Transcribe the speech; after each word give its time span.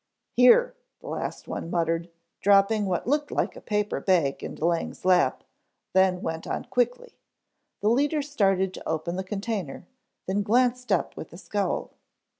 "Here," 0.35 0.73
the 0.99 1.09
last 1.09 1.47
one 1.47 1.69
muttered, 1.69 2.09
dropping 2.41 2.87
what 2.87 3.05
looked 3.05 3.29
like 3.29 3.55
a 3.55 3.61
paper 3.61 3.99
bag 3.99 4.41
into 4.43 4.65
Lang's 4.65 5.05
lap, 5.05 5.43
then 5.93 6.23
went 6.23 6.47
on 6.47 6.65
quickly. 6.65 7.19
The 7.81 7.89
leader 7.89 8.23
started 8.23 8.73
to 8.73 8.89
open 8.89 9.15
the 9.15 9.23
container, 9.23 9.85
then 10.25 10.41
glanced 10.41 10.91
up 10.91 11.15
with 11.15 11.31
a 11.33 11.37
scowl. 11.37 11.91